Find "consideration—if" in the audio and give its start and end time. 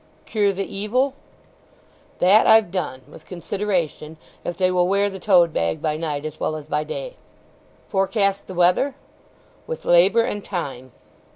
3.27-4.57